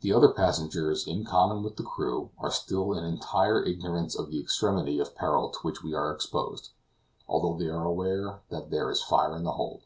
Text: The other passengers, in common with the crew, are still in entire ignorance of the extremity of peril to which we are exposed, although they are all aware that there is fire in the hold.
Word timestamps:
The 0.00 0.14
other 0.14 0.32
passengers, 0.32 1.06
in 1.06 1.26
common 1.26 1.62
with 1.62 1.76
the 1.76 1.82
crew, 1.82 2.30
are 2.38 2.50
still 2.50 2.94
in 2.94 3.04
entire 3.04 3.62
ignorance 3.62 4.18
of 4.18 4.30
the 4.30 4.40
extremity 4.40 4.98
of 4.98 5.14
peril 5.14 5.50
to 5.50 5.58
which 5.58 5.82
we 5.82 5.92
are 5.92 6.10
exposed, 6.10 6.70
although 7.28 7.58
they 7.58 7.68
are 7.68 7.84
all 7.86 7.92
aware 7.92 8.40
that 8.48 8.70
there 8.70 8.90
is 8.90 9.02
fire 9.02 9.36
in 9.36 9.42
the 9.44 9.52
hold. 9.52 9.82